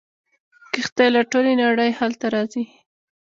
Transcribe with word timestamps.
کښتۍ 0.73 1.07
له 1.15 1.21
ټولې 1.31 1.53
نړۍ 1.63 1.89
هلته 1.99 2.25
راځي. 2.35 2.63